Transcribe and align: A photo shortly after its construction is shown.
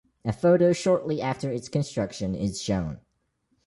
A 0.25 0.33
photo 0.33 0.73
shortly 0.73 1.21
after 1.21 1.51
its 1.51 1.69
construction 1.69 2.33
is 2.33 2.59
shown. 2.59 3.01